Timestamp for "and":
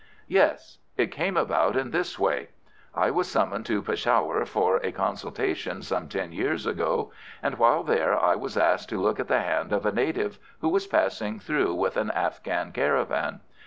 7.43-7.59